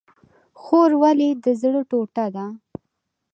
خور 0.61 0.91
ولې 1.01 1.29
د 1.43 1.45
زړه 1.61 1.81
ټوټه 1.89 2.25
ده؟ 2.35 2.45